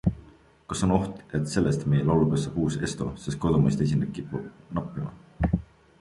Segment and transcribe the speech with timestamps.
[0.71, 5.59] Kas on oht, et sellest meie laulupeost saab uus ESTO, sest kodumaiseid esinejaid kipub nappima?